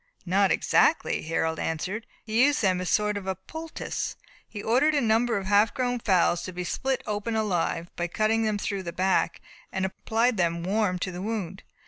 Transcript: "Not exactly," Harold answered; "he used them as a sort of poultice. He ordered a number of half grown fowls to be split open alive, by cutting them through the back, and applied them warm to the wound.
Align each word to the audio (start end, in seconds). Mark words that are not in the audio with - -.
"Not 0.25 0.49
exactly," 0.51 1.21
Harold 1.21 1.59
answered; 1.59 2.07
"he 2.23 2.43
used 2.43 2.63
them 2.63 2.81
as 2.81 2.89
a 2.89 2.91
sort 2.91 3.17
of 3.17 3.27
poultice. 3.45 4.15
He 4.47 4.63
ordered 4.63 4.95
a 4.95 4.99
number 4.99 5.37
of 5.37 5.45
half 5.45 5.75
grown 5.75 5.99
fowls 5.99 6.41
to 6.41 6.51
be 6.51 6.63
split 6.63 7.03
open 7.05 7.35
alive, 7.35 7.87
by 7.95 8.07
cutting 8.07 8.41
them 8.41 8.57
through 8.57 8.81
the 8.81 8.93
back, 8.93 9.41
and 9.71 9.85
applied 9.85 10.37
them 10.37 10.63
warm 10.63 10.97
to 10.97 11.11
the 11.11 11.21
wound. 11.21 11.61